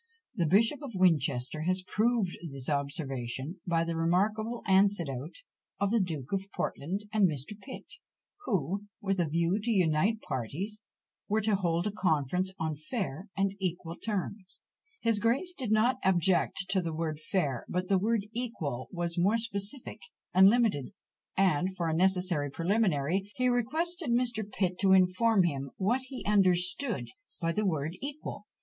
The 0.33 0.47
Bishop 0.47 0.81
of 0.81 0.93
Winchester 0.95 1.61
has 1.67 1.83
proved 1.83 2.35
this 2.49 2.67
observation, 2.69 3.59
by 3.67 3.83
the 3.83 3.95
remarkable 3.95 4.63
anecdote 4.65 5.35
of 5.79 5.91
the 5.91 5.99
Duke 6.01 6.31
of 6.31 6.47
Portland 6.55 7.03
and 7.13 7.27
Mr. 7.29 7.55
Pitt, 7.61 7.85
who, 8.45 8.85
with 8.99 9.19
a 9.19 9.27
view 9.29 9.59
to 9.59 9.69
unite 9.69 10.19
parties, 10.21 10.79
were 11.27 11.41
to 11.41 11.53
hold 11.53 11.85
a 11.85 11.91
conference 11.91 12.51
on 12.59 12.73
FAIR 12.73 13.27
and 13.37 13.53
EQUAL 13.61 13.97
terms. 13.97 14.61
His 15.01 15.19
grace 15.19 15.53
did 15.53 15.71
not 15.71 15.97
object 16.03 16.65
to 16.69 16.81
the 16.81 16.95
word 16.95 17.19
FAIR, 17.19 17.67
but 17.69 17.87
the 17.87 17.99
word 17.99 18.25
EQUAL 18.35 18.87
was 18.91 19.19
more 19.19 19.37
specific 19.37 20.01
and 20.33 20.49
limited; 20.49 20.93
and 21.37 21.75
for 21.77 21.87
a 21.87 21.93
necessary 21.95 22.49
preliminary, 22.49 23.31
he 23.35 23.49
requested 23.49 24.09
Mr. 24.09 24.51
Pitt 24.51 24.79
to 24.79 24.93
inform 24.93 25.43
him 25.43 25.69
what 25.77 26.01
he 26.07 26.25
understood 26.25 27.09
by 27.39 27.51
the 27.51 27.67
word 27.67 27.99
EQUAL? 28.01 28.47